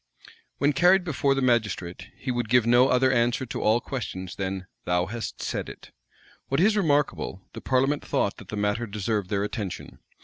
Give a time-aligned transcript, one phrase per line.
[0.57, 4.65] When carried before the magistrate, he would give no other answer to all questions than
[4.83, 5.91] "Thou hast said it."
[6.47, 9.99] What is remarkable, the parliament thought that the matter deserved their attention.